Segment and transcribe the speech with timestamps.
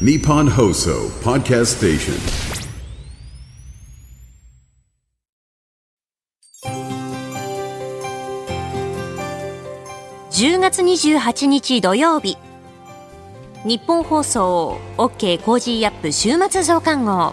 [0.00, 2.14] Nippon Hoso Podcast Station.
[10.32, 12.36] 10月28日土曜日
[13.64, 17.32] 日本放送 OK コージーアップ週末増刊号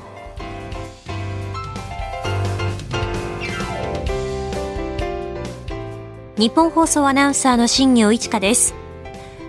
[6.38, 8.76] 日本放送アナウンサーの新業一華です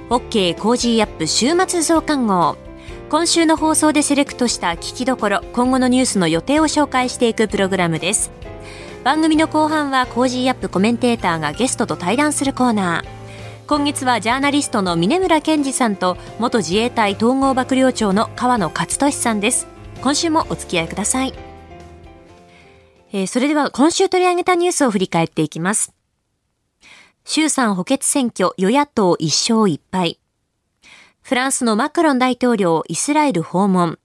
[0.08, 2.61] OK コージーアップ週末増刊号
[3.12, 8.30] 今週の放送でセレクトした聞きどころ今後のニュースの予定を紹介していくプログラムです。
[9.04, 13.06] 番組の後半は Cozy upコメンテーターがゲストと対談するコーナー。
[13.66, 19.66] 今月はジャーナリストの峯村健司さんと元自衛隊統合幕僚長の河野克俊さんです。
[20.00, 21.34] 今週もお付き合いください、
[23.12, 25.92] えー、それでは今週取り上げたニュースを振り返っていきます。
[27.26, 30.18] 衆参補欠選挙与野党一勝一敗。
[31.22, 33.98] フランスのマクロン大統領イスラエル訪問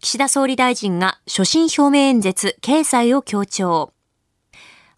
[0.00, 3.92] 岸田総理大臣が所信表明演説経済を強調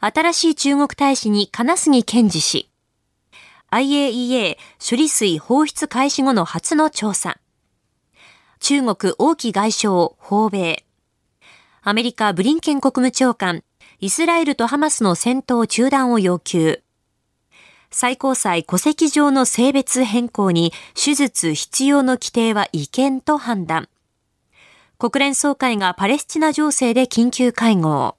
[0.00, 2.70] 新しい中国大使に金杉健二氏
[3.70, 7.38] IAEA 処理水放出開始後の初の調査。
[8.60, 10.84] 中国王毅外相訪米。
[11.82, 13.62] アメリカブリンケン国務長官、
[13.98, 16.82] イスラエルとハマスの戦闘中断を要求。
[17.90, 23.88] 最高裁戸籍上の性別変更に手術必要の規定は違憲と判断。
[24.98, 28.16] 国連総会がパレスチナ情勢で緊急会合。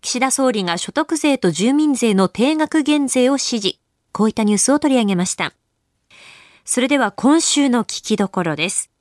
[0.00, 3.76] 岸田総理が所得税と住民税の定額減税を指示。
[4.12, 5.54] こういったニュースを取り上げました。
[6.64, 8.91] それでは今週の聞きどころです。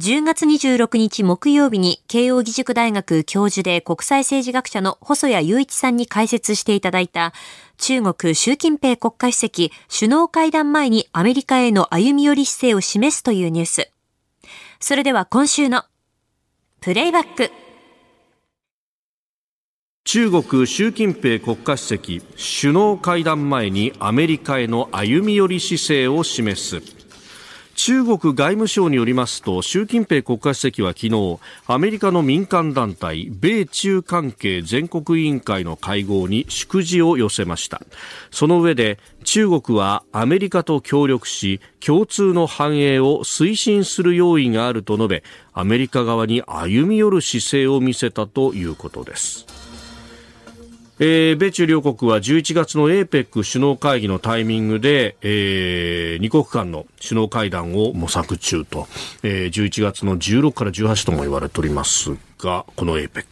[0.00, 7.32] 10月26日木曜日に慶応義塾大学教授で国際政治学者の細谷雄一さんに解説していただいた
[7.78, 13.90] 中国習近平国家主席首脳会談前にアメリカへの歩み寄り姿勢を示すというニュース。
[14.78, 15.82] それでは今週の
[16.80, 17.50] プレイバック。
[20.04, 22.20] 中国習近平国家主席
[22.60, 26.97] 首脳会談前にアメリカへの歩み寄り姿勢を示す
[27.78, 37.80] 中国外務省によりますと習近平国家主席は昨日アメリカの民間団体米中関係全国委員会の会合に祝辞を寄せました。
[38.32, 45.22] その上で中国はアメリカと協力し共通の繁栄を推進する用意があると述べ
[45.52, 49.57] アメリカ側に歩み寄る姿勢を見せたということです。
[51.00, 58.88] えー、米中両国は11月の APEC 首脳会議のタイミングで、えー、2国間の首脳会談を模索中と、
[59.22, 63.24] えー、11月の16から18とも言われておりますが、この APEC。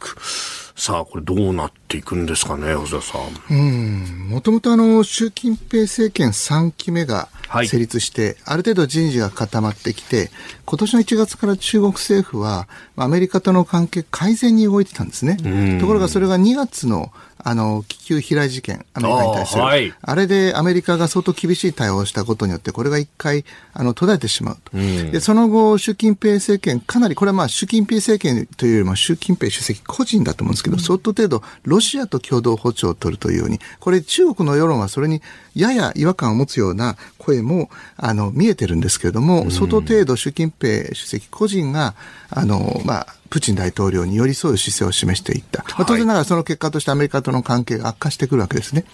[0.77, 3.55] さあ、これどうなっていくんですかね、細田さん。
[3.55, 4.29] うん。
[4.29, 7.29] もともとあの、習近平政権3期目が
[7.65, 10.29] 成立して、はい、ある程度人事が固まってきて、
[10.65, 15.37] 今年の1月から中国政府は、アメリカとの関係改善に動いてたんですね。
[15.81, 17.11] ところがそれが2月の
[17.49, 19.61] あの、気球飛来事件、アメリカに対する。
[19.61, 24.77] あはい、あれでアメリカが相当厳しい対応をしたことによって、これが一回、あの、途絶えてしまうと。
[24.77, 35.21] うん、で、その後、習近平政権、かなり、これはまあ、習近平政権というよりも、習近平主席個人だと思うんですけど、うん、相当程度、ロシアと共同歩調を取るというように、これ、中国の世論はそれに、
[35.55, 41.95] やや違和感を持つような声も、あの、見えてるんですけれども、相当程度、習近平主席個人が、
[42.29, 45.63] あの、まあ、プーチン大統領に寄り添う姿勢を示していった。
[45.63, 48.85] まあ、当然ながらその結果としてアメリカとの関係が悪化してくるわけですね。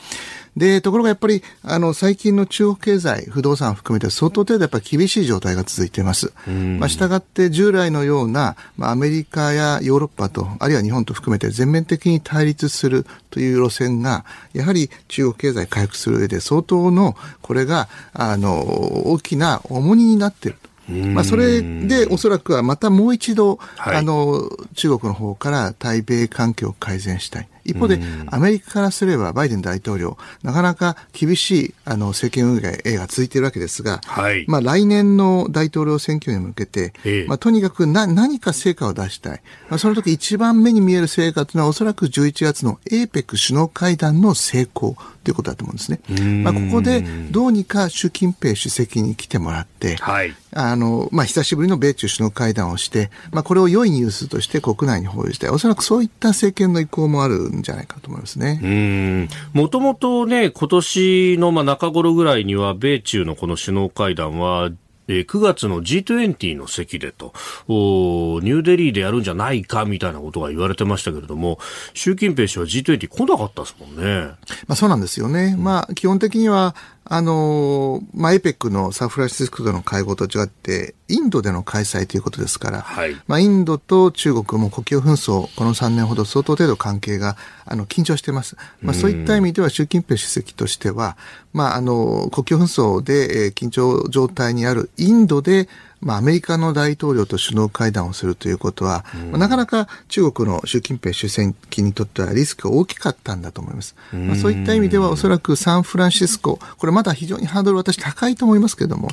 [0.55, 6.31] で、ところがやっぱり、あの、最近の中国経済、不動産を含めて相当程度やっぱり厳しい状態が続いています。
[6.77, 20.72] まあ、従って従来のような、まあ、アメリカやヨーロッパと、あるいは日本と含めて全面的に対立するという路線が、やはり中国経済回復する上で相当の、これが、あの、大きな重荷になっていると。
[20.87, 27.47] まあ、それでおそらくはまたもう一度、はい、あの、中国の方から対米関係を改善したい。
[27.65, 36.93] 一方で、アメリカからすれば、バイデン大統領、なかなか厳しい、あの、政権運営が続いているわけですが、はい、まあ、来年の大統領選挙に向けて、
[37.27, 39.41] まあ、とにかくな、何か成果を出したい。
[39.69, 45.99] まあ、その時一番目に見える成果というのは、おそらく11月の APEC 首脳会談の成功ということだと思うんですね。
[46.43, 47.01] まあ、ここで、
[47.31, 55.49] どうにか習近平主席に来てもらって、はい、あの、まあ、久しぶりの米中首脳会談をして、まあ、これを良いニュースとして国内に報じたい。
[55.49, 59.29] おそらくそういった政権の意向もあるんじゃないかと思いますね。
[59.53, 64.71] もともとね、今年のまあ中頃ぐらいには、米中のこの首脳会談は、
[65.07, 67.33] 9月の G20 の席でと、
[67.67, 71.59] ニューデリーでやるんじゃないかみたいなことが言われてましたけれども、
[71.93, 74.31] 習近平氏は G20 来なかったですもんね。
[74.67, 75.55] まあそうなんですよね。
[75.57, 76.73] うん、まあ基本的には、
[77.05, 87.35] あの、まあ、エペックのサンフランシスコでの会合と違って、インドでの開催ということですから、はい、まあ、インドと中国も国境紛争、この3年ほど相当程度関係が、
[87.65, 88.55] あの、緊張しています。
[88.81, 91.17] まあ、そういった意味では習近平主席としては、
[91.51, 95.67] まあ、あの、国境紛争で、えー、緊張状態にあるインドで、
[96.03, 103.95] まあ、アメリカの大統領と首脳会談をするということは、うん、なかなか中国の習近平主席にとってはリスクが大きかったんだと思います。
[104.11, 109.09] まあ、そういった意味ではおそらくサンフランシスコ、これまだ非常にハードル私高いと思いますけれども、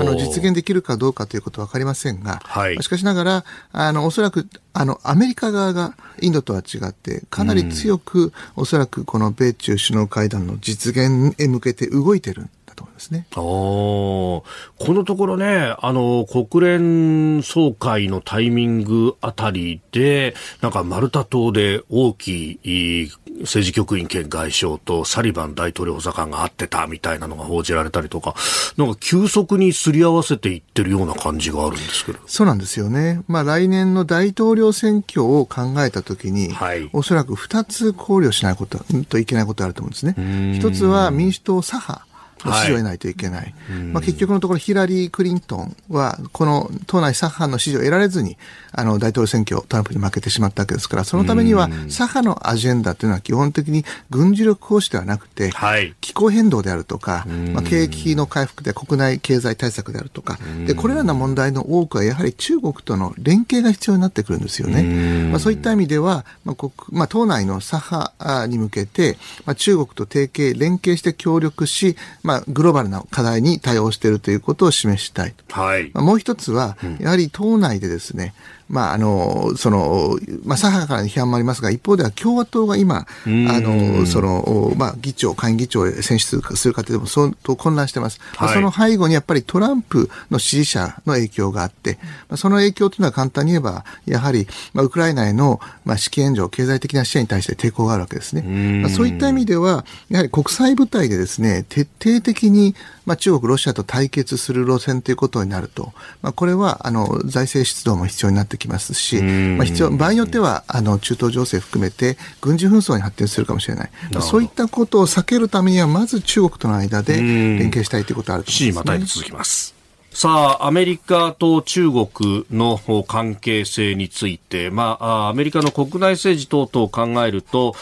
[0.00, 12.48] あの実現できるかどうかということは分かりませんが、はい、しかしながら、あの、おそらくあの、アメリカ側がインドとは違って、かなり強く、おそらくこの米中首脳会談の実現へ向けて動いてる。
[12.74, 13.26] と思いますね。
[13.32, 14.42] こ
[14.80, 23.10] のところね、あの、国連総会のタイミングあたりで、なんかマルタ島で大きい
[23.40, 28.34] 政治局員兼外相とサリバン大統領補佐官が会ってたみたいなのが報じられたりとか、
[28.76, 32.18] なんか急速にすり合わせていってるような感じがあるんですけど。
[32.26, 33.22] そうなんですよね。
[33.28, 40.14] まあ来年の大統領選挙を考えたときに、はい、おそらく2つ考慮しないことといけないことがあると思うんですね。
[40.58, 42.11] 一つは民主党左派。
[42.48, 43.54] の支持を得ないといけない。
[43.70, 48.36] はい、まあ、結局のところヒラリー・クリントンは、この党内左派の支持を得られずに、
[48.72, 65.28] あの、大統領選挙、トランプに負けてしまったわけですから、そのためには、左派のアジェンダというのは基本的に軍事力行使ではなくて、はい、気候変動であるとか、まあ、景気の回復で国内経済対策であるとか、で、これらの問題の多くはやはり中国との連携が必要になってくるんですよね。
[65.30, 75.34] まあ、そういった意味では、まあ、国まあ、党内の左派に向けて、まあ、中国と提携、連携して協力し、まあ、グローバルな課題に対応しているということを示したい。
[75.50, 75.90] はい。
[75.92, 78.34] まあ、もう一つは、やはり党内でですね、
[78.72, 88.18] まあ、あの、その、まあ、左派からの批判もありますが、一方では共和党が今、あの、その、まあ、議長、下院議長へ選出する過程でも相当混乱してます。
[88.34, 91.98] はい、その背後にやっぱりトランプの支持者の影響があって、
[92.30, 98.42] まあ、その影響というのは簡単に言えば、やはり、まあ、ウクライナへの、まあ、資金援助、経済的な支援に対して抵抗があるわけですね。
[98.80, 102.74] まあ、そういった意味では、やはり国際舞台でですね、徹底的に、
[103.04, 105.92] まあ、中国、ロシアと対決する路線ということになると、
[106.22, 113.90] まあ、これは、あの、財政出動も必要になってきますし、まあ、必要、場合によっては、あの、中東情勢含めて、軍事紛争に発展するかもしれない。
[114.20, 118.98] そういったことを避けるためには、まず中国との間で連携したいということがあると思います、ね。
[118.98, 119.71] また続きます。
[120.14, 122.78] さあ、アメリカと中国の
[123.08, 127.74] 関係性について、まあ、アメリカの国内政治等々を考えると、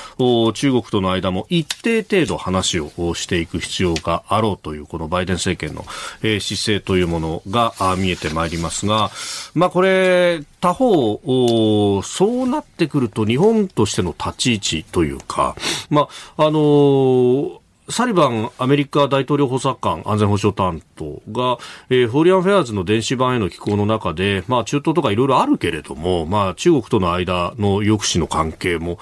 [0.52, 5.84] 中国との間も一定程度話をしていく必要があろうという、このバイデン政権の、
[6.22, 9.10] え、姿勢というものが見えてまいりますが、
[9.54, 11.20] まあ、これ、他方、
[12.02, 15.56] そうなってくると日本としての立ち位置というか、
[15.90, 17.59] まあ、あのー
[17.90, 21.58] サリバンアメリカ大統領補佐官安全保障担当が、
[21.88, 28.98] えー、フォーリアン・フェアーズの電子版への寄稿の中で、まあ中東とかいろいろあるけれども、まあ中国との間の抑止の関係も、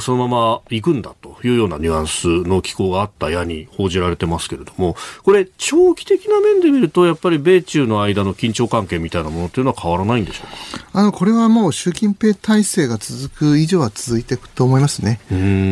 [0.00, 10.84] そのまま行くんだというようなニュアンスの寄稿があったやに報じられてますけれども、これ長期的な面で見ると、やっぱり米中の間の緊張関係みたいなものというのは変わらないんでしょうか？
[10.92, 15.20] あの、これはもう習近平体制が続く以上は続いていくと思いますね。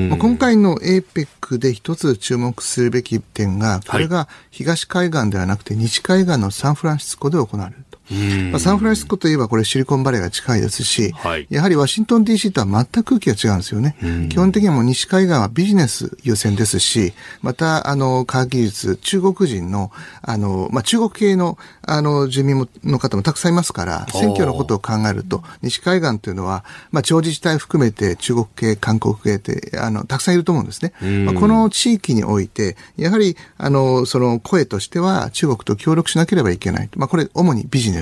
[0.09, 7.85] まあ、今回の APEC で一つ注目目するべき点が、これが東海岸ではなくて西海岸のサンフランシスコで行われる。
[8.51, 13.97] まあ、サンフランシスコといえばこれシリコンバレーが近いですし、はい、やはりワシントン DC とは全く空気が違うんですよね。
[14.31, 19.91] 基本的にはもう西海岸はビジネス優先ですし、また、あの、科学技術、中国人の、
[20.23, 30.93] あの、まあ、中国系の、あの、住民の方もたくさんいますから、選挙のことを考えると、西海岸というのは、まあ、地方自治体含めて中国系、韓国系って、あの、たくさんいると思うんですね。
[31.25, 36.89] まあ、この地域において、やはり、あの、その声としては中国と協力しなければいけない。
[36.97, 38.02] まあ、これ、主にビジネ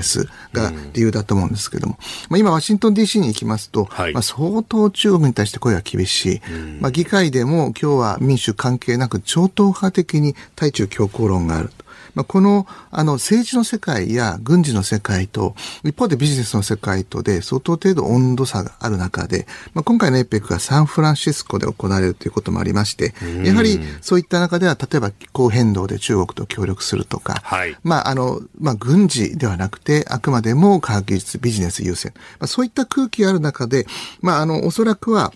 [0.53, 1.97] が理由だと思うんですけども、
[2.29, 6.41] まあ、今、ワシントン DC に行きますと、はい、まあ、相当中国に対して声が厳しい。
[6.79, 11.80] まあ、議会でも今日は民主関係なく超党派的に対中強硬論があると。
[12.15, 23.13] まあ、この、あの、政治の世界や軍事の世界と、一方でビジネスの世界とで相当程度温度差がある中で、まあ、今回の APEC がサンフランシスコで行われるということもありまして、
[23.43, 32.13] やはりそういった中では、例えば気候変動で中国と協力するとか、はい、まあ、あの、まあ、軍事ではなくて、あくまでも科学技術、ビジネス優先。
[32.39, 33.85] まあ、そういった空気がある中で、
[34.21, 35.33] まあ、あの、おそらくは、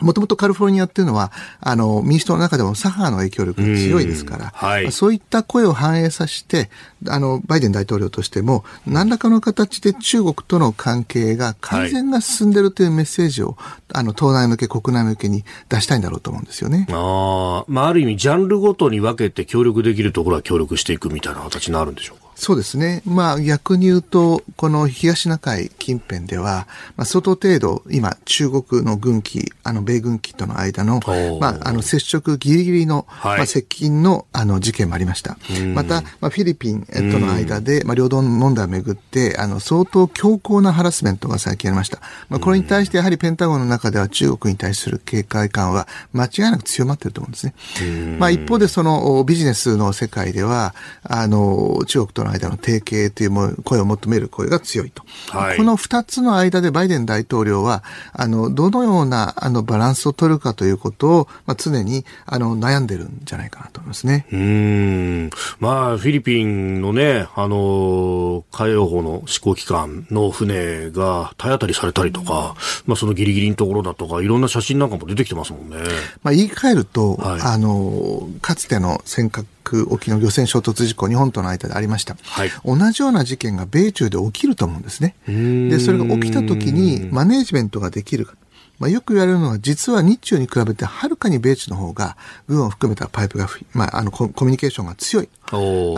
[0.00, 6.70] もともとカリフォルニアっていうのは、あの、民主党の中でも左派の影響力が強いですから、はい、そういった声を反映させて、
[7.08, 16.86] あの、バイデン大統領としても、何らかの形で中国との関係が改善が進んでるというメッセージを、はい、あの、党内向け、国内向けに出したいんだろうと思うんですよね。
[16.90, 22.19] ああ、まあ、ある意味、ジャンルごとに分けて協力できるところは協力していくみたいな形になるんでしょうか？
[22.40, 23.02] そうですね。
[23.04, 26.66] まあ逆に言うと、この東シナ海近辺では、
[26.96, 31.00] まあ相当程度、今中国の軍機、あの米軍機との間の、
[31.38, 35.36] まああの接触ギリギリの、はい、まあ接近のあの事件もありました。
[35.74, 42.00] また、まあフィリピンとの間で、まあ領土問題をめぐって、あの相当強硬なハラスメントが最近ありました。
[42.30, 48.16] まあこれに対してやはりペンタゴンの中では中国に対する警戒感は間違いなく強まっていると思うんですね。
[48.18, 55.02] まあ一方でそのビジネスの世界では、あの中国とのの間の提携という声を求める声が強いと。
[55.30, 57.82] はい、この二つの間でバイデン大統領は、
[58.12, 64.26] あの、どのような、あの、バランスを取るかということを、まあ、常に、あの、悩んでるんじゃないかなと思いますね。
[64.32, 65.30] うん。
[65.58, 72.54] まあ、フィリピンのね、あの、海洋法の施行機関の船が体当たりされたりとか、
[72.86, 75.76] まあ、そのギリギリのところだとか、いろんな写真なんかも出てきてますもんね。
[76.22, 79.46] まあ、言い換えると、はい、あの、かつての尖閣
[79.88, 82.16] 沖の漁船衝突事故、日本との間でありました。
[82.22, 85.14] はい、同じような事件が米中で起きると思うんですね。
[85.26, 88.34] で、それが起きた時にマネージメントができるか。
[88.80, 92.16] まあ、よく言われるのは、実は日中に比べてはるかに米中の方が、
[92.48, 95.28] 軍を含めたパイプが、まあ、あのコ、コミュニケーションが強い。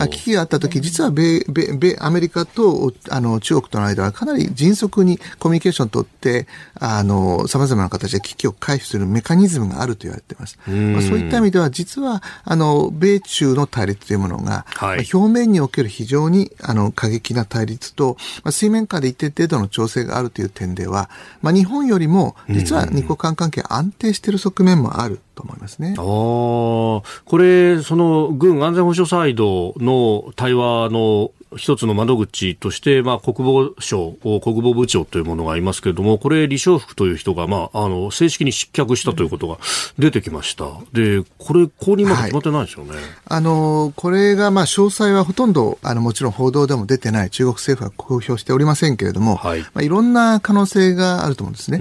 [0.09, 10.59] 危機があった時、実は米、米、米、アメリカと、あの、中国との間はかなり迅速にコミュニケーションを取って、あの、様々な形で危機を回避するメカニズムがあると言われています。
[10.67, 21.11] まあ、そういった意味では、実は、あの、米中の対立というものが、はい、表面における非常に、あの、過激な対立と、まあ、水面下で一定程度の調整があるという点では、
[21.43, 25.95] まあ、日本よりも、実は日国間関係安定している側面もあると思いますね。
[25.99, 27.03] あこ
[27.39, 39.59] れ、その軍安全保障サイドの対話の一つの窓口として、まあ、国防省、国防部長というものがいますけれども、これ、李承福という人が、まあ、あの、正式に失脚したということが
[39.99, 40.67] 出てきました。
[40.93, 42.95] で、これ、後任まだ決まってないですよね。
[42.95, 49.61] はい、あの、これが、まあ、詳細はほとんど、あの、もちろん報道でも出てない、中国政府は公表しておりませんけれども、はい。
[49.61, 51.79] まあ、いろんな可能性があると思うんですね。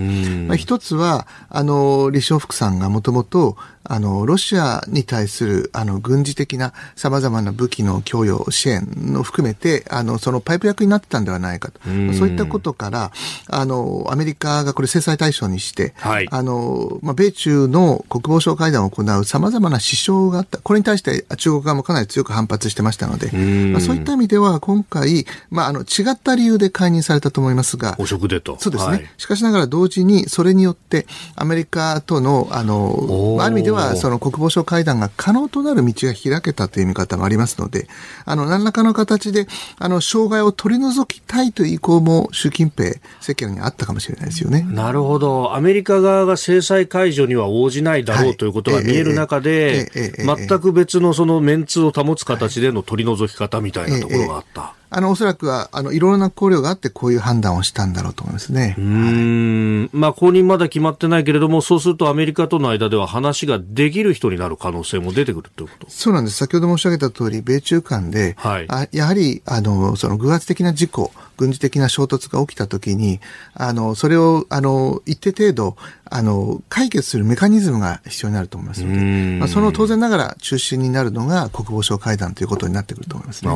[0.48, 11.80] まあ、一つは、あの、李承福さんがもともと、あの、ロシアに対する、あの、軍事的な様々な武器の供与、支援の含めて、あの、そのパイプ役になってたんではないかと。
[11.84, 11.94] そう
[12.28, 13.12] いったことから、
[13.48, 20.60] あの、アメリカがこれ制裁対象にして、はい、あの、まあ、米中の国防省会談を行う様々な支障があった。
[20.60, 23.32] これに対して中国側もかなり強く反発してましたので、
[23.72, 28.58] まあ、そういった意味では今回、まあ、あの、違った理由で解任されたと思いますが、汚職でと。
[28.60, 28.92] そうですね。
[28.92, 37.88] はい、しかしながら同時に、それによって、アメリカとの、あの、ある意味では、その国防省会談が可能となる道が開けたという見方もありますので、
[38.26, 39.48] あの、何らかの形で、
[39.80, 44.66] あの、障害を取り除きたいという意向も習近平政権にあったかもしれないですよね。
[44.70, 45.56] なるほど。
[45.56, 54.76] アメリカ側が制裁解除には応じないだろう、はい、ということが見える中で、全く別のそのメンツを保つ形での取り除き方みたいなところがあった。
[54.94, 58.76] あの、おそらくは、あの、いろいろな考慮があって、こういう判断をしたんだろうと思いますね。
[58.78, 59.82] うん。
[59.84, 65.88] はい、まあ、後任まだ決まってないけれども、そうするとアメリカとの間では話ができる人になる可能性も出てくるということ？
[65.90, 66.36] そうなんです。
[66.36, 73.20] 先ほど申し上げた通り、米中間で、はい、あやはり、あの、その偶発的な事故、軍事的な衝突が起きたときに、
[73.56, 83.50] あの、それを、あの、一定程度、あの、解決するメカニズムが必要になると思いますので、まあ、その当然ながら中心になるのが国防省会談ということになってくると思いますね。
[83.50, 83.54] あ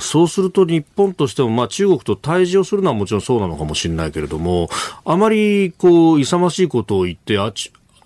[0.00, 4.70] そうすると日本としても、まあ、中国と対峙をするのはもちろんそうなのかもしれないけれども、
[5.04, 7.52] あまり、こう、勇ましいことを言って、あ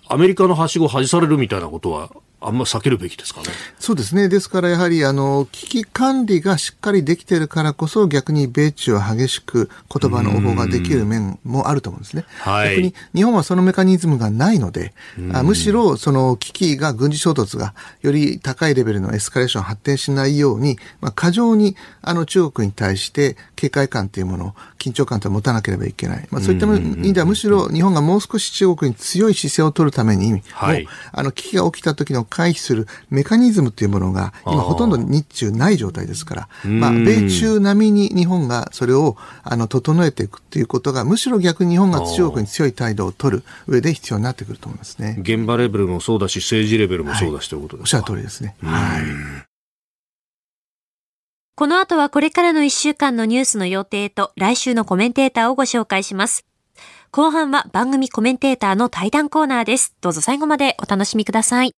[0.09, 2.09] アメリカのはしごを外されるみたいなことは
[2.41, 3.47] あんま避けるべきですかね。
[3.79, 4.27] そうですね。
[4.27, 12.25] ですからやはり、あの、危機管理がしっかりできているからこそ、逆に米中は激しく言葉の応募ができる面もあると思うんですね。
[12.39, 14.93] はい、逆に日本はそのメカニズムがないので、
[15.33, 26.27] あむしろその危機が軍事衝突がより高いレベルのエスカレーション発展しないように、まあ、過剰にあの中国に対して警戒感というものを、緊張感と持たなければいけない。
[26.31, 45.17] まあ、そういった意味ではむしろ日本がもう少し中国に強い姿勢を取るために、はい、あの危機が起きた時の回避するメカニズムというものが、今ほとんど日中ない状態ですから、まあ、米中並みに日本がそれを、あの、整えていくっていうことが、むしろ逆に日本が中国に強い態度を取る上で必要になってくると思いますね。
[45.19, 47.97] 現場レベルもそうだし、政治レベルもそうだし、ということですか。
[47.97, 48.55] おっしゃる通りですね。
[48.63, 49.50] はい。
[51.61, 56.43] この後はこれからの1週間のニュースの予定と来週のコメンテーターをご紹介します。
[57.11, 59.95] 後半は番組コメンテーターの対談コーナーです。
[60.01, 61.75] どうぞ最後までお楽しみください。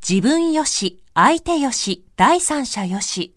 [0.00, 3.36] 自分よし、相手よし、第三者よし。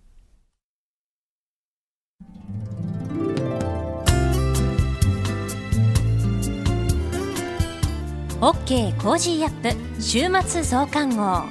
[8.41, 11.43] OK コージーアップ週末増刊号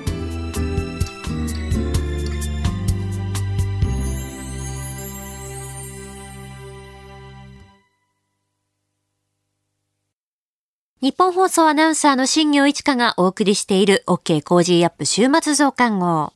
[11.01, 16.33] 日本放送アナウンサーの新業一華がお送りしている OK コージーアップ週末増刊号。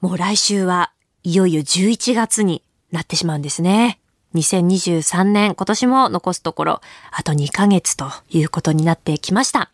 [0.00, 0.92] もう来週は
[1.24, 2.62] いよいよ11月に
[2.92, 3.99] なってしまうんですね。
[4.34, 9.70] 2023年、今年も残すところ、あと2ヶ月ということになってきました。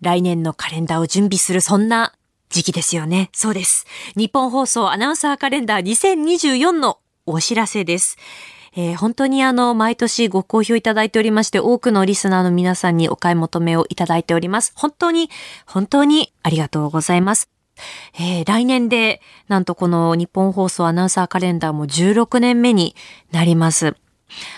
[0.00, 2.12] 来年のカレンダーを準備するそんな
[2.50, 3.30] 時期ですよね。
[3.32, 3.86] そうです。
[4.16, 8.16] 日本放送アナウンサーカレンダー2024のお知らせです。
[8.78, 14.72] えー、本当にあの、毎年ご好評いただいておりまして、多くのリスナーの皆さんにお買い求めをいただいております。
[14.76, 15.30] 本当に、
[15.66, 17.55] 本当にありがとうございます。
[18.18, 22.94] えー、来年で、なんとこの日本放送アナウンサーカレンダーも16年目に
[23.32, 23.96] なります。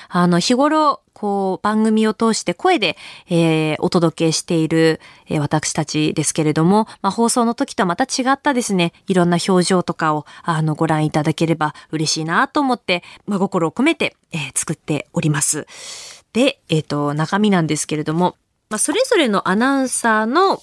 [0.08, 2.96] あの、日頃、こう、番組を通して声で、
[3.28, 15.66] えー、お届けしている、えー、私たちですけれども、まあ、放送の時とはまた違ったですね、いろんな表情とかを、あの、ご覧いただければ嬉しいなと思って、まあ、心を込めて、えー、作っております。
[16.32, 18.36] で、えっ、と、中身なんですけれども、
[18.70, 20.62] まあ、それぞれのアナウンサーの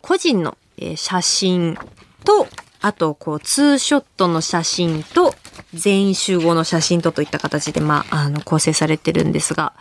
[0.00, 1.76] 個人のえ写真
[2.24, 2.48] と、
[2.80, 5.34] あと、こう、ツーショットの写真と、
[5.72, 9.72] 全員集合の写真とといった形で、まあ、あの、構成されてるんですが、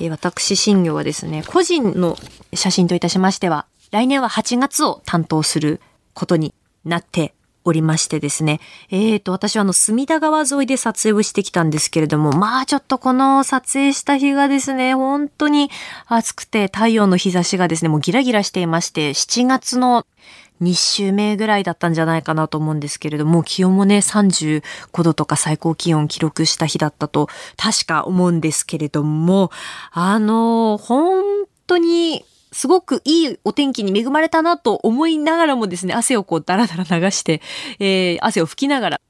[0.00, 2.16] え私、新業はですね、個人の
[2.54, 5.80] 写真といたしましては、来年は8月を担当する
[6.14, 6.54] ことに
[6.84, 7.34] なって
[7.66, 8.60] おりましてですね。
[8.90, 15.70] えーと、私はあの、隅田川沿いで撮影をしてきたんですけれども、まあちょっとこの撮影した日がですね、本当に
[16.06, 20.06] 暑くて太陽の日差しがですね、もうギラギラしていまして、7月の
[20.62, 24.62] 2週目ぐらいだったんじゃないかなと思うんですけれども、気温もね、35
[25.02, 29.50] 度とか最高気温記録した日だったと確か思うんですけれども、
[29.90, 31.24] あの、本
[31.66, 37.42] 当にすごくいいお天気に恵まれたなと思いながらもですね、汗をこうダラダラ流して、
[37.78, 39.00] えー、汗を拭きながら、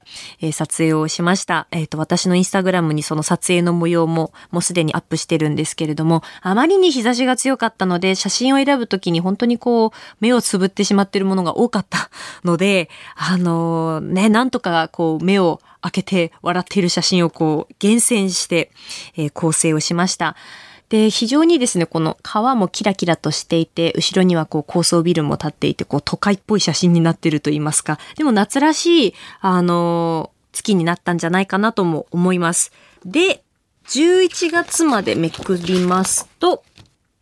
[0.41, 1.67] えー、撮影をしました。
[1.71, 12.09] えっ、ー、と、私のインスタグラムにその撮影の模様ももうすでにアップしてるんですけれども、あまりに日差しが強かったので、写真を選ぶときに本当にこう、目をつぶってしまっているものが多かった
[12.43, 18.71] ので、あのね、なんとかこう、目を開けて笑っている写真をこう、厳選して、
[19.15, 20.35] え構成をしました。
[20.89, 32.71] で、非常にですね、この川もキラキラとしていて、後ろにはこう高層ビルも建っていて、こう都会っぽい写真になってると言いますか、でも夏らしい、あの、月になったんじゃないかなとも思います。
[33.05, 33.43] で、
[33.87, 36.63] 11月までめくりますと、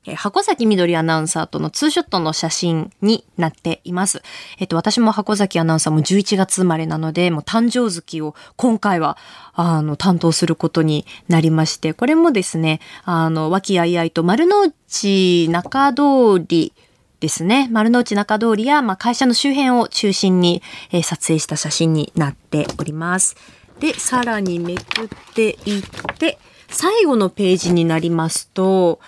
[0.07, 4.21] え箱崎みどりアナウンサーとのツーショットの写真になっています。
[4.59, 9.17] えっと、私も箱崎アナウンサーも11月生まれなので、もう誕生月を今回は、
[9.53, 16.01] あの、担当することになりまして、これもですね、あの、和気あいあいと丸の内中通
[16.47, 16.73] り、
[17.21, 17.69] ですね。
[17.71, 23.35] 丸の内中通りや、まあ、会社の周辺を中心に、えー、撮影した写真になっております。
[23.79, 25.83] で、さらにめくっていっ
[26.17, 26.37] て、
[26.69, 28.99] 最後のページになりますと、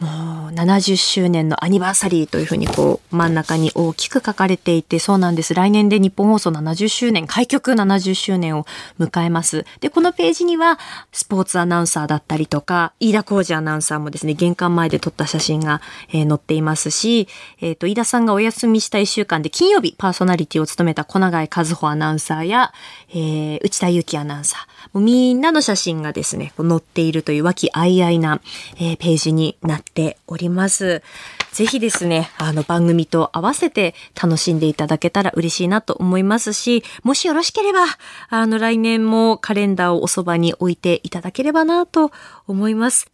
[0.00, 5.54] もう70周年のアニバーサリーというふうにこう真ん中に大きく書かれていてそうなんです。
[5.54, 8.66] 来年で日本放送70周年開局70周年を
[8.98, 9.64] 迎えます。
[9.80, 10.80] でこのページには
[11.12, 17.28] スポーツアナウンサーだったりとか飯田浩二アナウンサーもですね玄関前で撮った写真が、えー、載っていますし、
[17.60, 22.72] えーと、飯田さんがお休みした1週間で金曜日パーソナリティを務めた小永和穂アナウンサーや、
[23.10, 24.83] えー、内田祐樹アナウンサー。
[24.94, 28.40] みんなの写真がですね載っているという和気あいあいな、
[28.76, 31.02] えー、ページになっております。
[31.52, 37.84] ぜひですね、あの番組と合わせて楽しんでいただけたら嬉しいなと思いますし、もしよろしければ、
[38.28, 42.10] あの来年もカレンダーをおそばに置いていただければなと
[42.48, 43.13] 思います。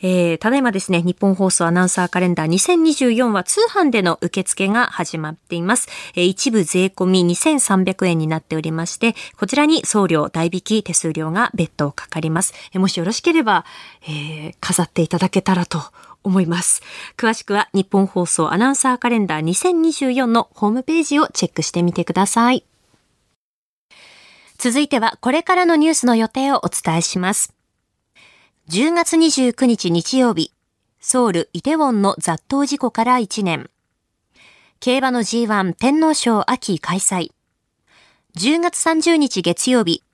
[0.00, 5.88] えー、ただいまですね、日本放送アナウンサーカレンダー2024は通販での受付が始まっています。
[6.14, 12.54] えー、一部税込み2300円になっておりまして、こちらに送料、代引き、手数料が別途かかります。
[12.72, 13.64] えー、もしよろしければ、
[14.02, 15.82] えー、飾っていただけたらと
[16.24, 16.82] 思います。
[17.16, 22.64] 詳しくは日本放送アナウンサーカレンダー2024のホームページをチェックしてみてください。
[24.58, 27.57] 続いてはこれからのニュースの予定をお伝えします。
[28.70, 30.52] 10月29日日曜日、
[31.00, 33.70] ソウルイテウォンの雑踏事故から1年。
[34.78, 37.30] 競馬の G1 天皇賞秋開催。
[38.36, 40.04] 10月30日月曜日、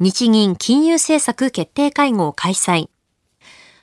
[0.00, 2.88] 日銀金融政策決定会合開催。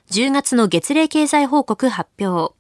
[0.10, 2.56] 10月の月例経済報告発表。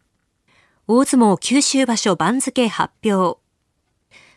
[0.87, 3.39] 大相撲九州場所番付発表。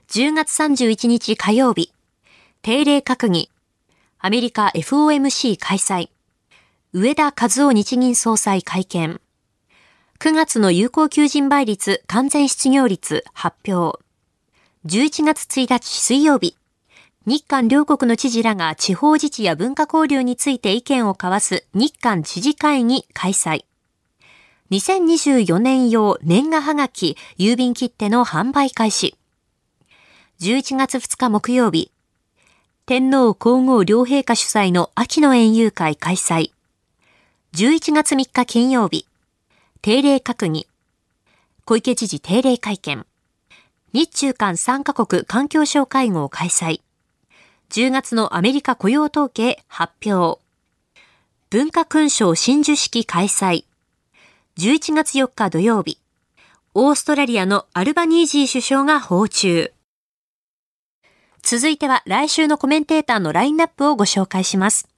[0.09, 1.93] 10月31日火曜日、
[2.63, 3.51] 定例閣議。
[4.19, 6.09] アメリカ FOMC 開催。
[6.95, 9.21] 上田和夫日銀総裁会見。
[10.21, 14.03] 9月の有効求人倍率完全失業率発表。
[14.87, 16.57] 11月1日水曜日。
[17.27, 23.67] 日韓両国の知事らが地方自治や文化交流について意見を交わす日韓知事会議開催。
[24.71, 29.19] 2024年用年賀はがき郵便切手の販売開始。
[30.41, 31.93] 11月2日木曜日。
[32.87, 36.53] 天皇皇后両陛下主催の秋の園遊会開催。
[37.59, 39.05] 11月3日金曜日、
[39.83, 40.69] 定例閣議、
[41.65, 43.05] 小池知事定例会見、
[43.93, 46.83] 日中間3カ国環境省会合開催、
[47.71, 50.41] 10月のアメリカ雇用統計発表、
[51.51, 53.65] 文化勲章真珠式開催、
[54.57, 55.99] 11月4日土曜日、
[56.75, 59.73] オーストラリアのアルバニージー首相が訪中。
[61.43, 64.89] 続いては来週のコメンテーターのラインナップをご紹介します。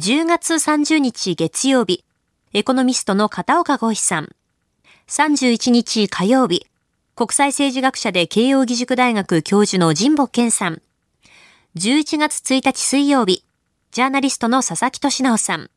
[0.00, 2.04] 10月30日月曜日、
[2.52, 4.28] エコノミストの片岡豪一さん。
[5.08, 6.68] 31日火曜日、
[7.16, 10.82] 国際政治学者で慶応義塾大学教授の神保健さん。
[11.74, 13.44] 11月1日水曜日、
[13.90, 15.68] ジャーナリストの佐々木俊直さん。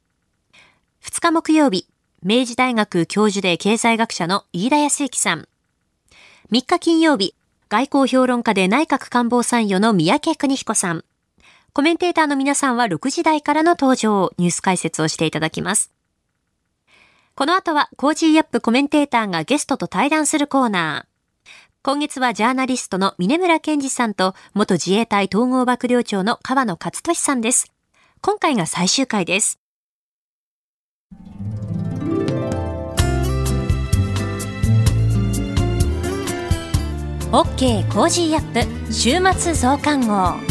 [1.04, 1.88] 2日木曜日、
[2.22, 5.48] 明治大学教授で経済学者の飯田康之さん。
[6.52, 7.34] 3日金曜日、
[7.70, 11.06] 外交評論家で内閣官房参与の三宅邦彦さん。
[11.74, 15.90] コメンテーターの皆さんは6時台からの登場、ニュース解説をしていただきます。
[17.34, 21.12] この後は Cozy upコメンテーターがゲストと対談するコーナー。
[21.82, 27.72] 今月はジャーナリストの峯村健司さんと元自衛隊統合幕僚長の河野克俊さんです。
[28.20, 29.58] 今回が最終回です。
[37.32, 40.51] OK コージーアップ週末増刊号。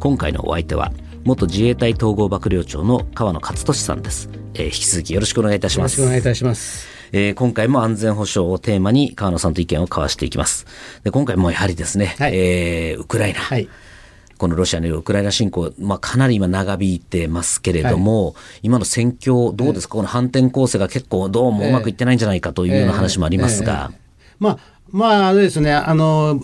[0.00, 0.92] 今回のお相手は
[1.24, 6.00] 元自衛隊統合幕僚長の川野勝利さんです、えー、引き続きよろしくお願いいたします。
[6.00, 6.88] よろしくお願いいたします。
[7.12, 10.66] えー、今回も安全保障をテーマに川野さんと意見を交わしていきます。
[11.04, 13.68] で今回もやはりですね、はい、えー、ウクライナ、はい。
[14.38, 23.90] このロシアによるウクライナ侵攻、まあ、かなり今長引いてますけれども、はい、今の戦況どうですか、この反転攻勢が結構どうもうまくいってないんじゃないかというような話もありますが。
[23.90, 23.98] えーえー、
[24.38, 24.58] まあ
[24.92, 26.40] まあ、あれですね、あの、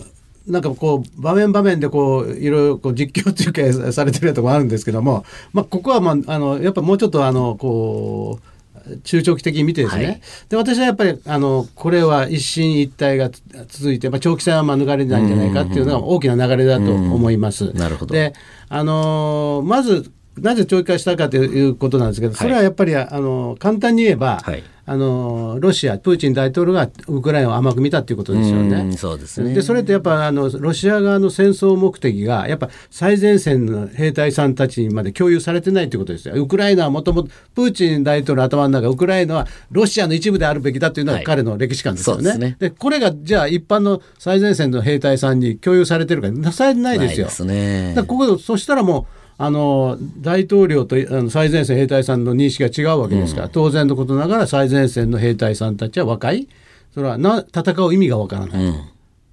[0.47, 13.29] なんかこう場面場面でこういろいろこう実況中継されてるところあるんですけども、まあ、ここは、まあ、あのやっぱもうちょっとあのこう中長期的に見てですね、はい、で私はやっぱりあのこれは一進一退が
[13.67, 17.73] 続いて、まあ、長期戦は免れないんじゃないかっていうのが大きな流れだと思います。
[17.73, 18.13] なるほど。
[18.13, 18.33] で
[18.69, 28.95] あのまずなぜ長期化したかということなんですけど、それはやっぱり、あの簡単に言えば、はい、あのロシア、プーチン大統領がウクライナを甘く見たということですよね。
[28.95, 36.35] そうですねでそれってやっぱあのロシア側の戦争目的がやっぱ最前線の兵隊さんたちにまで共有されてないということですよ。
[36.35, 42.29] ウクライナはもともとプーチン大統領の頭の中ウクライナはロシアの一部であるべきだというのが彼の歴史観ですよね。
[42.29, 47.25] はい、で、ね、これがじゃあ一般の最前線の兵隊さんに共有されてるかなされないですよ。
[47.25, 56.47] ですね、だここそしたらもうあの大統領とあの最前線兵隊さんの認識が違うわけですから、うん、当然のことながら最前線の兵隊さんたちは若い。
[56.93, 58.65] それはな戦う意味がわからない。
[58.65, 58.89] うん。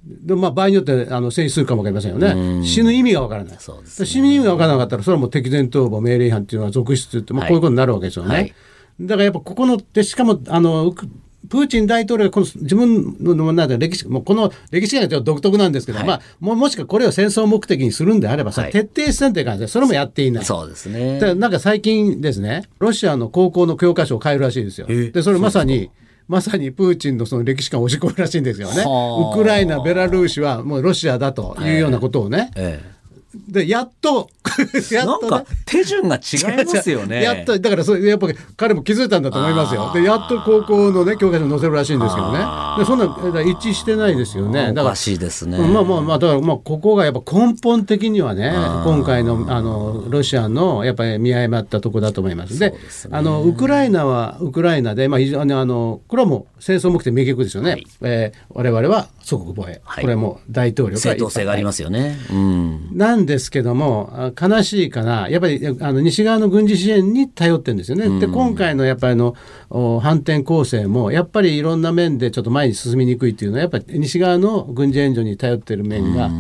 [0.07, 8.35] でまあ、場合によってあの戦死するかもわかりませんよね、死ぬ意味がわからない、ね、死ぬ意味がわからなかったら、それはもう敵前逃亡命令違反っていうのは続出って、まあ、こういうことになるわけですよね。
[8.35, 8.55] はい、
[9.01, 10.95] だからやっぱここのでしかもあの
[11.49, 20.45] プーチン大統領がこの自分のなんか歴史もうこの歴史がちょっと独特なんですけど、はい、まあももしくこれを戦争目的にするんであればさ、はい、徹底戦という感じでそれもやっていない。
[20.45, 21.21] そうですね。
[21.21, 24.87] でなんか最近ですねロシアの高校の教科書を変えるらしいですよ。
[24.87, 25.91] でそれまさに
[26.27, 28.83] まさにプーチンのその歴史観を押し込むらしいんですよね。
[28.83, 32.51] ウクライナ、ベラルーシはもうロシアだというようなことをね。
[32.57, 32.94] えええ
[33.49, 34.31] でやっと
[34.91, 37.23] やっと、ね、 なんか手順が違いますよね。
[37.25, 39.91] やっとだからそれやっぱり彼も気づいたんだと思いますよ。
[39.95, 42.39] でやっと高校のね教科書に載せるらしいんですけどね。
[42.79, 43.05] でそんな
[43.43, 44.69] 一致してないですよね。
[44.69, 45.59] だからおかしいですね。
[45.59, 48.53] まあまあまあだからまあここがやっぱ根本的にはね
[48.85, 52.59] 今回のあのロシアのやっぱり見誤ったところだと思います。
[52.59, 52.77] で、ね、
[53.11, 57.71] あのウクライナはウクライナでまあ非常にあのこれはもう戦争目的明確ですよね。
[57.71, 62.17] はい、えー、我々は祖国防衛、はい、これも大統領正当性がありますよね。
[62.31, 68.07] うん、なんですけども悲しいかなやっぱりあの西側の軍事支援に頼ってるんですよね。
[68.07, 69.35] うん、で今回のやっぱりの
[69.71, 76.31] 反転攻勢もやっぱりいろんな面でちょっと前に進みにくいっていうのはやっぱり西側の軍事援助に頼ってる面が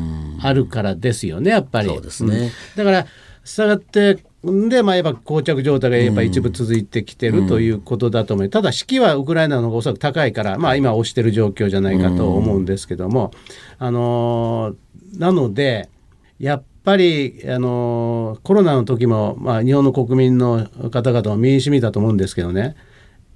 [0.42, 1.88] あるからですよねやっぱり。
[1.88, 3.06] そうですね、うん、だから
[3.44, 4.18] したがって
[4.68, 13.30] で、まあ、やっぱ膠着状態がやっぱ一部続いてきてるということだと思う、うん、ただ、士気はウクライナの方がおそらく高いから、まあ、今、押してる状況じゃないかと思うんですけども、
[13.78, 15.88] あのー、なので、
[16.38, 22.76] やっぱり、あのー、コロナの時も、まあ、日本の国民の方々は民主主義だと思うんですけどね、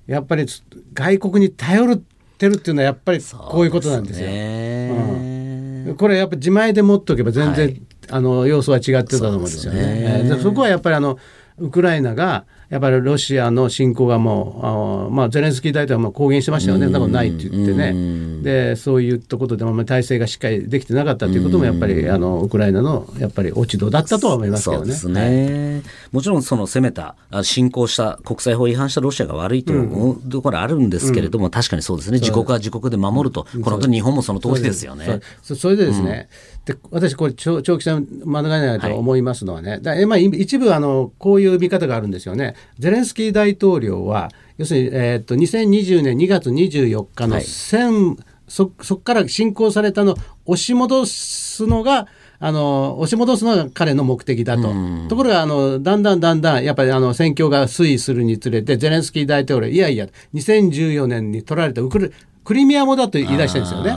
[0.06, 0.46] やっぱり
[0.92, 2.00] 外国に頼っ
[2.38, 4.28] てるっていうのは、やっぱりこういうことなんですよ。
[4.28, 7.82] うん、これやっぱ自前で持っておけば全然、はい。
[8.10, 10.24] あの要素は違ってたと思うんですよね。
[10.28, 11.18] そ、ね、そこはやっぱりあの
[11.58, 16.92] ウクライナがやっぱりロシアの侵攻がもうあ、まあ、ゼレンスキー大統領も公言してましたよね、そん。
[16.92, 24.92] なことないって言ってね、でそういったことでも体制がしっかりできてなかったということも、やっぱりあのウクライナのやっぱり落ち度だったとは思いますけどね。
[24.92, 35.20] そうですね、はい、もちろんその攻めた、侵攻した、国際法違反したロシアが悪いというところあるんですけれども、うん、確かにそうですね、自国は自国で守ると、この日本もその通りですよね。
[35.42, 36.28] それでですね、
[36.66, 42.54] で私、これ長、長期戦免れないと思いますのはね、はい、だまあ、一部あの、こういう見方があるんですよね。
[42.78, 48.16] ゼレンスキー大統領は、要するに、えー、っと2020年2月24日の戦、はい、
[48.48, 50.16] そそこから侵攻されたのを
[50.46, 52.06] 押し戻すのが、
[52.40, 54.72] あの押し戻すのが彼の目的だと。
[55.08, 62.12] ところがあのだんだんだんだんやっぱりあの戦況が推移するにつれてゼレンスキー大統領いやいや2014年に取られたウク
[62.44, 63.92] クリミアもだと言い出したんですよね。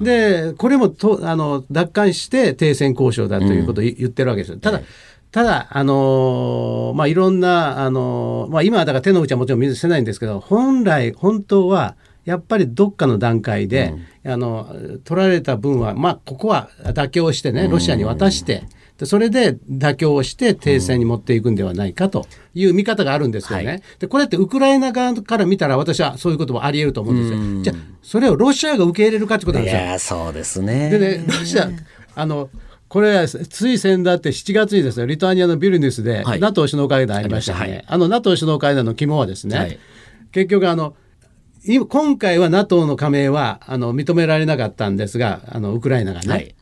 [0.00, 4.56] でこれもとあの奪還して停戦交渉だということを言ってるわけです。
[4.56, 4.80] ただ、
[5.32, 18.64] ただ、あのー、まあ、いろんな、あのー、まあ、今はだから手の内はもちろん見せないんですけど、本来、本当は、やっぱりどっかの段階で、うん、あの取られた分は、まあ、ここは妥協してね、ロシアに渡して、
[19.00, 23.66] でそれで妥協をして停戦に持っていくんではないかという見方があるんですよね。
[23.66, 27.74] はい、でこれってウクライナ側から見たら私はそういうこともあり得ると思うんですよ。
[27.74, 29.80] じゃあそれをロシアが受け入れるかってことなんですよ。
[29.80, 31.70] いやそうですねでねロシア
[32.14, 32.50] あの
[32.90, 37.58] これはつい先だって7月にですねリトアニアのビルニュスで NATO 首脳会談ありましたね。
[37.58, 39.78] あはい、あの NATO 首脳会談の肝はですね、はい、
[40.32, 40.94] 結局あの
[41.88, 46.54] 今回は NATO の加盟はあの認められなかったんですがあのウクライナがね、はい、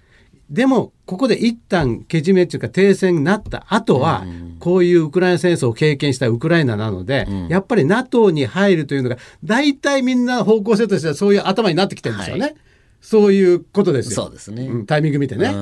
[0.50, 4.24] でも、ここで一旦けじめっていうか停戦になった後は、
[4.60, 12.42] こういうウクライナ戦争を経験したウクライナなので、やっぱり NATO に入るというのが、大体みんな方向性としてはそういう頭になってきてるんですよね。
[12.42, 12.56] はい、
[13.00, 14.24] そういうことですよ。
[14.24, 14.66] そうですね。
[14.66, 15.54] うん、タイミング見てね。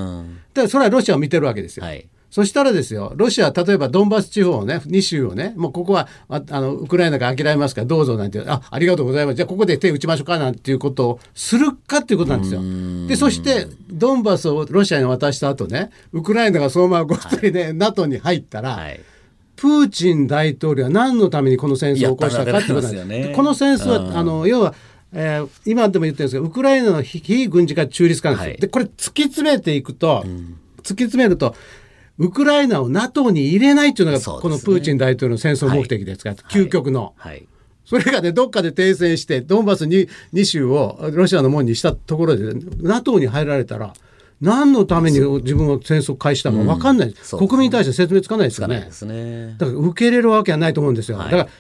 [0.55, 1.85] で、それはロシアを見てるわけですよ。
[1.85, 12.61] はいそしたらですよ、ロシアは例えばドンバス地方をね、2州をね、もうここはあのウクライナが諦めますから、どうぞなんて、あありがとうございます、じゃあここで手打ちましょうかなんていうことをするかっていうことなんですよ。
[13.09, 19.01] で、そしてドンバスをロシアに渡した後ね、ウクライナがそのままごっそりね、はい、NATO に入ったら、はい
[19.57, 24.75] プーチン大統領は何のためにこの戦争を起こしたかってことなんです、ね、この戦争はあの要は
[25.19, 31.55] えー、今でも言ってるんですけどウクライナの非軍事化中立化なんですよ、はい、でこれ突き詰めていくと、うん、突き詰めると
[32.19, 37.15] ウクライナを NATO に入れないっていうのが、このプーチン大統領の戦争目的ですから、はい、究極の。
[37.17, 37.47] はい、
[37.85, 43.93] それがね、どっかで停戦して、ドンバスに2州をロシアの門にしたところで、NATO に入られたら、
[44.41, 48.91] 何のために自分は戦争開始したか分かんない、うん、国民に対して説明つかないですよね。
[49.07, 49.55] ね。
[49.59, 51.19] だから受け入れるわけはないと思うんですよ。
[51.19, 51.51] はい、だから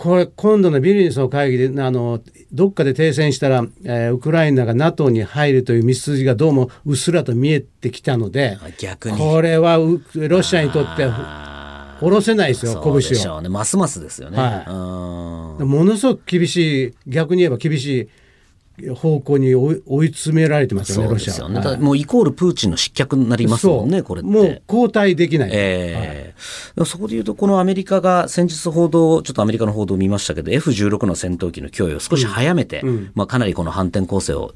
[0.00, 2.20] これ今度のビリニスの会議であの
[2.52, 9.18] どっかで停戦したら、えー、ウクライナが NATO に入るという道筋がどうもうっすらと見えてきたので逆に。
[9.18, 9.76] これは
[10.14, 18.08] ロシアにとって下ろせないですよ拳を、ね、ますますですよね、はい、ものすごく厳しい逆に言えば厳しい
[18.94, 34.52] 方向に追い詰められてますよね、ロシアは、ねもうイコールプーチンの失脚になりますもんね、これもう交代できない、えー、はい、そこでいうと、このアメリカが先日報道、ちょっとアメリカの報道を見ましたけど、F16 の戦闘機の供与を少し早めて、うん、まあ、かなりこの反転攻勢を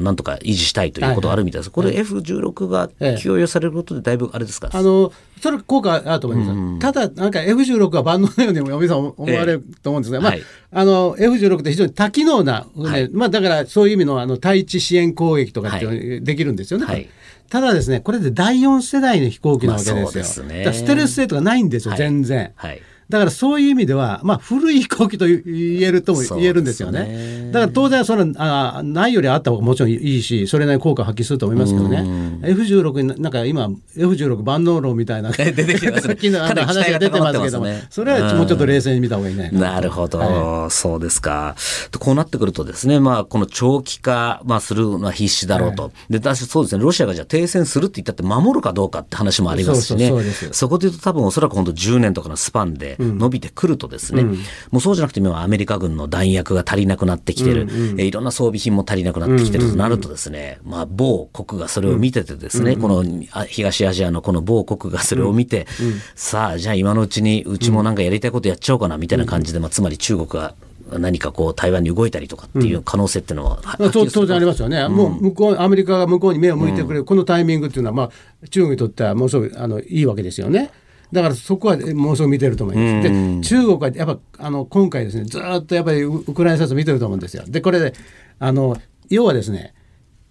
[0.00, 2.88] なんとか維持したいということがあるみたいです、はいはい、これ、F16 が
[3.18, 16.86] 供与されることで、だいぶあれですか、あのそれ効果あると思います、うん、ただ、なんか F16 は万能のようにも、さん思われると思うんですが、えー、まあ、はい、あの F16 って非常に多機能な、はい、まあ、だからそういう意味のあの対地支援攻撃とかってできるんですよね。
[16.86, 17.08] はい、
[17.50, 20.02] ただですね、これで第4世代の飛行機なわけですよ。
[20.02, 22.52] まあ、すね、ステルス性とかないんですよ、全然。
[22.56, 25.42] はいだからそういう意味では、まあ、古い飛行機と言
[25.82, 27.04] えるとも言えるんですよね。
[27.04, 32.00] ねだから当然そのあ、ないよりあった方がもちろんいいし、それなりに効果を発揮すると思いますけどね、
[32.42, 39.50] F16 になんか今、F16 万能論みたいな、 出てきてます、ね、話が出てますけども、ね、それはもうちょっと冷静に見た方がいいね。
[39.52, 41.56] なるほど、はい、そうですか。
[41.98, 45.84] こうなってくるとですね、まあ、この長期化、まあ、するのは必死だろうと。
[45.84, 50.12] はい、で、私そうですね、ロシアがじゃあ停戦するって言ったって守るかどうかって話もありますしね。
[50.52, 54.28] そこで言うと多分おそらく本当10年とかのスパンで伸びてくるとですね、うん、
[54.70, 63.04] もうそうじゃなくて今アメリカ軍の弾薬が足りなくなってきてる、うんうん、えいろんな装備品も足りなくなってきてるとなるとですね、まあ、某国がそれを見ててですね、うん、この
[63.46, 70.54] 東アジアのこの某国がそれを見て、うん、さあじゃあ今のうちにうちもなんかやりたいことやっちゃおうかなみたいな感じで、まあ、つまり中国が
[70.90, 80.70] 何かこう台湾に動いたりとかっていう可能性っていうのは、うん、当然ありますよね、うん、もう向こうアメリカが向こうに目を向いてくれる、このタイミングっていうのは、まあ、中国にとってはもうすごいあのいいわけですよね。
[81.12, 83.08] だからそこはもうすぐ見てると思います。
[83.08, 87.44] で中国はやっぱあの今回ですねずっとやっぱりウクライナ戦争見てると思うんですよ。
[87.46, 87.94] でこれで
[88.38, 88.76] あの
[89.08, 89.74] 要はですね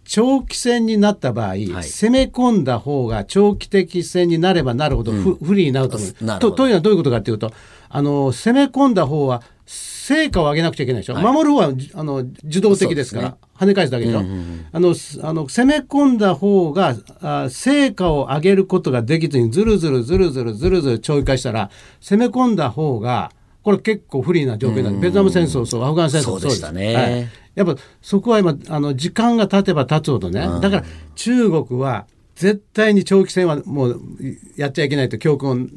[0.07, 6.39] 長期戦になった場合、はい、攻め込んだ方が長期的戦になればなるほど不,、不利になると思う。
[6.39, 7.51] とというのはどういうことかというと
[7.89, 25.01] あの攻め込んだ方は成果を上げなくちゃいけないでしょ、はい、守る方はあの受動的ですから、ね、跳ね返すだけでしょ、うんうんうん、あのあの攻め込んだ方があ成果を上げることができずにずるずるずるずるずるずる長期化したら攻め込んだ方がこれ結構不利な状況なん。
[25.01, 30.83] で、ベトナム戦争そうアフガン戦争そうでしたね、はい、やっぱそこは今あの時間が経てば経つほどね、うん、だから
[31.15, 34.01] 中国は絶対に長期戦はもう
[34.55, 35.67] やっちゃいけないと教訓を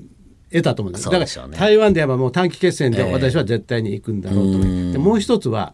[0.53, 1.07] 得たと思うんです。
[1.07, 4.63] だから台湾ではもう短期決戦で私は絶対に行くんだろうと思う。
[4.63, 5.73] えー、でもう一つは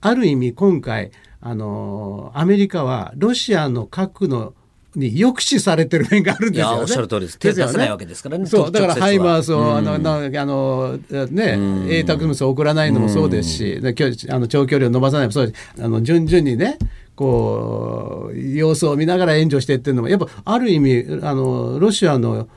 [0.00, 1.10] ある意味今回
[1.40, 4.54] あのアメリカはロシアの核の
[4.96, 6.80] に抑止されてる面があるんですよね。
[6.82, 7.38] おっしゃる通りです。
[7.38, 8.46] 手出せないわけですからね。
[8.46, 10.98] そうだからハイマースを、あのあの
[11.30, 13.80] ね英卓ムスを送らないのもそうですし、
[14.28, 16.78] あの長距離を伸ばさないもそうですあの順々にね
[17.14, 22.48] こう様子を見ながら援助してっていうのもやっぱある意味あのロシアの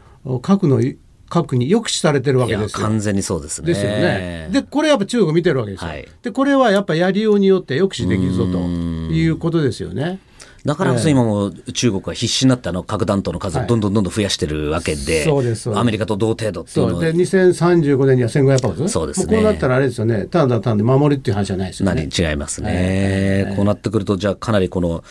[0.41, 0.82] 核の
[1.30, 2.86] 核に抑止されてるわけですよ。
[2.86, 3.67] 完全にそうですね。
[3.67, 4.50] ですよね。
[4.52, 5.89] でこれやっぱ中国見てるわけですよ。
[5.89, 10.19] はい、でこれはやっぱやりようによって抑止できるぞということですよね。
[10.65, 18.88] だからこそ今も中国は必死になってあの核弾頭の数をどんどんどんどん増やしてるわけで、そうですアメリカと同程度っていうので2035年には1500発？
[18.88, 19.36] そうですね。
[19.36, 20.26] こうなったらあれですよね。
[20.26, 22.08] ただ単で守るっていう話じゃないですよね。
[22.17, 25.04] 違いますね、こうなってくるとじゃあかなりこの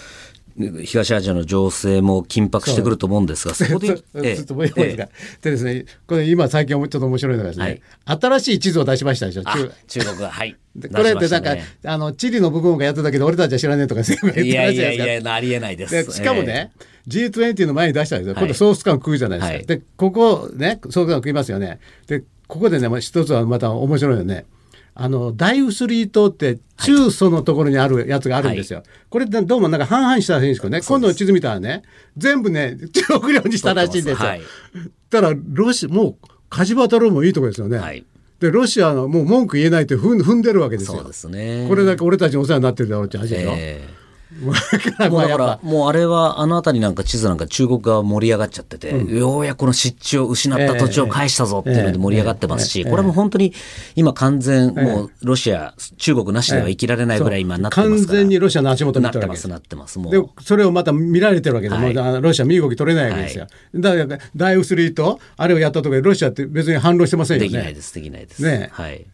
[0.57, 3.89] 東アジアの情勢も緊迫してくると思うんですが、そこで。
[4.37, 5.09] ちょっともういいですか。
[5.43, 9.43] でですね、これ今最近ちょっと面白いのがですね、はい、新しい地図を出しましたでしょ？
[9.45, 10.57] 中国が、はい。
[10.95, 16.13] これってなんか、あの、地理の部分がやってたけど、俺たちは知らねえとか、いやいやいや、ありえないです。
[16.13, 16.73] しかもね、
[17.07, 18.35] えー、G20 の前に出したんですよ。
[18.35, 19.55] 今度ソース感食うじゃないですか。
[19.55, 21.79] はい、で、ここね、ソース感食いますよね。
[22.07, 24.47] で、ここでね、一つはまた面白いよね。
[24.95, 28.81] あの大薄リー島って中蘇のところにあるやつがあるんですよ。
[28.81, 31.83] はい、これどうもなんか半々したらしいんですけどね今度の地図見たらね
[32.17, 34.29] 全部ね中国領にしたらしいんですよ。
[34.29, 34.43] はい、
[35.09, 36.17] ただロシもう
[36.51, 37.79] 火事場太郎もいいとこですよね。
[37.79, 38.05] はい
[38.41, 40.99] でロシアのもう文句言えないって踏んでるわけですよ。
[40.99, 41.67] そうですね。
[41.69, 43.53] これだけ俺たちにお世話になってるだろうって話でしょ。
[43.57, 44.02] えー
[44.43, 53.53] もうだからもうあれはあの辺りなんか地図なんか中国側盛り上がっちゃってて、うん、ようやくこの湿地を失った土地を返したぞっていうので盛り上がってますし、これも本当に
[53.95, 60.13] 今完全もうロシア、中国なしでは生きられないぐらい今なってますから、完全にロシアの足元になってますなってますもう。
[60.13, 67.49] でそれをまた見られてるわけで、はい、ロシア身動き取れないわけですよ、はい、だから大ウスリーとあれをやったとかロシアって別に反論してませんよね。
[67.49, 68.43] できないですできないです。
[68.43, 68.71] ね。
[68.73, 69.07] はい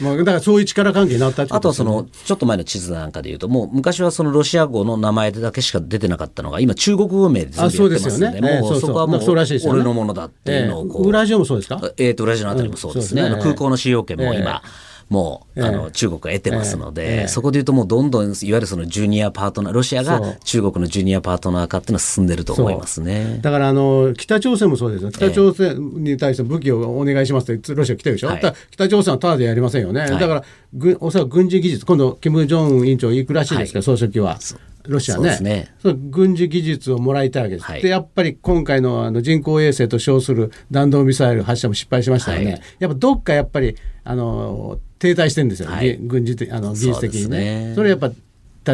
[0.00, 11.80] まあ、だからそういう力関係になったっ、ね、あとはそのちょっと前の地図なんかでいうともう昔はそのロシア語の名前だけしか出てなかったのが今中国語名で全部やってますのでで、ね、もうそこはもう俺のものだっていうのをこう、ウラジオもそうですか？
[11.96, 13.22] えっ、ー、とウラジオのあたりもそうですね。
[13.22, 13.42] うん、すね。
[13.42, 23.38] 空港の使用権も今、えーもう、あの中国が得てますので、そこでいうともうどんどんいわゆるそのジュニアパートナーロシアが中国のジュニアパートナー化っていうのは進んでると思いますね。
[23.40, 25.10] だからあの北朝鮮もそうですよ。
[25.10, 30.44] 北朝鮮に対して武器をお願いしますってロシア来てるでしょ、はい、北朝鮮はただでやりませんよね、はい、だから
[30.74, 34.38] ぐおそらく軍事技術今度金正恩委員長行くらしいですけど、総書記は。
[34.88, 35.38] ロシアね。
[35.40, 35.74] ね。
[35.82, 47.72] そ軍事技術をもらいたいわけです、はい、でやっぱり今回のあの人工衛星と称する弾道ミサイル発射も失敗しましたよね、はい、やっぱどっかやっぱりあの停滞してるんですよ、はい、軍事的あの技術的にね。
[47.74, 48.10] それやっぱ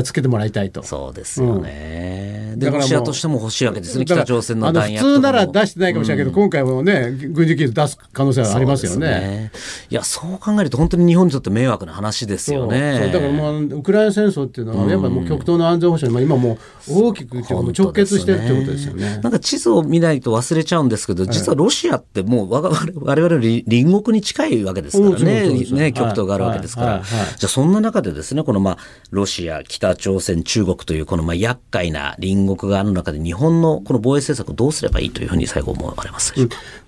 [0.03, 0.83] 助けてもらいたいと。
[0.83, 2.51] そうですよね。
[2.53, 9.07] うん、でロシアとしても欲しいわけですね、北朝鮮の弾薬普通なら出してないかもしれないけど、うん、今回もね、軍事技術出す可能性はありますよね。
[9.09, 9.53] ね
[9.91, 13.11] いや、そう考えると、本当に日本にとって迷惑な話ですよね。
[13.13, 19.21] だからもう、ウクライナ戦争っていうのは、やっぱりもう極東の安全保障に、今もう大きく直結してるってことですよね。
[19.23, 27.03] なんか地図を見ないと忘れちゃうんですけど、実はロシアってもう我々我々隣国に近いわけですからね、ね極東があるわけですから。
[27.37, 28.79] じゃあ、そんな中でですね、このまあ、
[29.11, 36.33] ロシア、北朝鮮、中国というこのまあ厄介な隣国がある中で日本のこの防衛政策をどうすればいいというふうに最後思われます？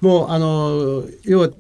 [0.01, 1.51] もうあの要は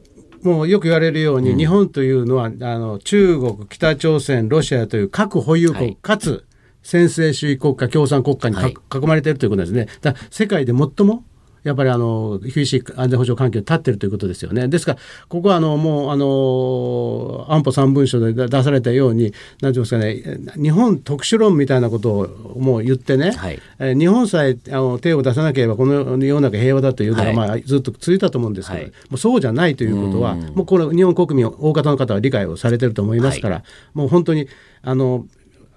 [0.43, 6.47] もうよく言われるように、うん、日本というのはあの中国北朝鮮ロシアという核保有国、はい、かつ
[6.83, 9.89] 専制主義国家共産国家に、はい、囲まれているということですね。
[10.03, 11.25] だ世界で最も
[11.67, 14.69] やっぱりあの厳しい安全保障環境に立っているということですよね。
[14.69, 14.99] ですから、
[15.29, 33.65] ここはあのもうあの安保3文書で出されたように、なんていうんですかね、日本特殊論みたいなことをもう言ってね、はい、え日本さえあの手を出さなければ、この世の中平和だというのが、まあ、ずっと続いたと思うんですけど、はい、もうそうじゃないということは、もうこの日本国民、大方の方は理解をされてると思いますから、はい、
[33.95, 34.47] もう本当に
[34.83, 35.27] あの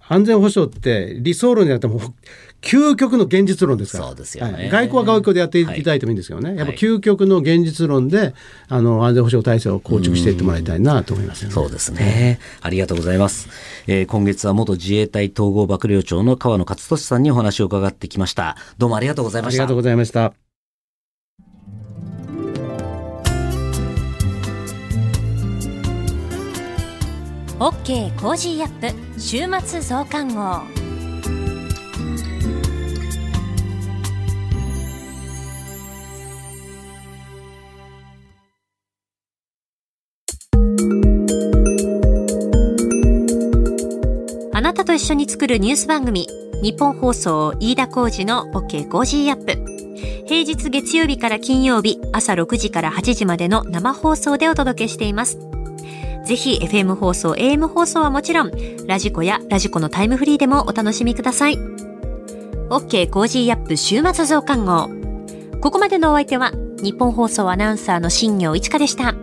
[0.10, 2.02] 安全保障って理想論じゃなくても
[2.62, 4.08] 究極の現実論ですから。
[4.08, 4.54] そうですよね。
[4.54, 6.50] はい、外交は外交でやっていただいてもいいんですけどね。
[6.50, 8.34] はい、やっぱ究極の現実論で、
[8.68, 12.40] あの、安全保障体制を構築していってもらいたいなと思います、ね、そうですね。
[12.62, 13.50] ありがとうございます。
[13.88, 18.58] えー、今月は元自衛隊統合幕僚長の河野克俊さんにお話を伺ってきました。
[18.78, 19.64] どうもありがとうございました。
[19.64, 20.34] ありがとうございました。
[27.62, 30.79] OK Cozy up 週末増刊号。
[44.70, 46.28] なたと一緒に作るニュース番組、
[46.62, 49.98] ニッポン放送飯田浩司の OK Cozy up。
[50.28, 55.40] 平日月曜日から金曜日朝6時から8時までの生放送でお届けしています。
[56.24, 58.52] ぜひ FM 放送、AM 放送はもちろん、
[58.86, 61.58] radiko や radiko のタイムフリーでもお楽しみください。
[62.70, 64.88] OK Cozy up週末増刊号。
[65.62, 66.52] ここまでのお相手は、
[66.84, 69.16] ニッポン放送アナウンサーの新行市佳でした。